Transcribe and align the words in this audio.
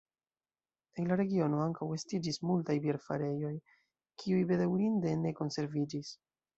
En 1.01 1.11
la 1.11 1.17
regiono 1.19 1.59
ankaŭ 1.65 1.89
estiĝis 1.97 2.43
multaj 2.53 2.79
bierfarejoj, 2.87 3.55
kiuj 4.25 4.45
bedaŭrinde 4.55 5.19
ne 5.25 5.39
konserviĝis. 5.43 6.17